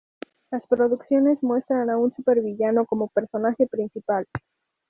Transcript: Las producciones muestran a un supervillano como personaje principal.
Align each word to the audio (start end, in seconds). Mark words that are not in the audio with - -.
Las 0.49 0.65
producciones 0.65 1.43
muestran 1.43 1.91
a 1.91 1.97
un 1.99 2.11
supervillano 2.15 2.87
como 2.87 3.09
personaje 3.09 3.67
principal. 3.67 4.25